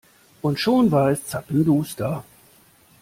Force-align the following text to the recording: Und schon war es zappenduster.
Und 0.41 0.59
schon 0.59 0.89
war 0.89 1.11
es 1.11 1.27
zappenduster. 1.27 2.23